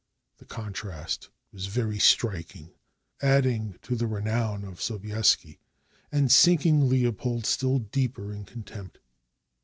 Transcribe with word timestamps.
The 0.39 0.45
contrast 0.45 1.29
was 1.53 1.67
very 1.67 1.99
striking, 1.99 2.71
adding 3.21 3.77
to 3.83 3.95
the 3.95 4.07
renown 4.07 4.63
of 4.63 4.81
Sobieski, 4.81 5.59
and 6.11 6.31
sinking 6.31 6.89
Leopold 6.89 7.45
still 7.45 7.77
deeper 7.77 8.33
in 8.33 8.45
contempt. 8.45 8.97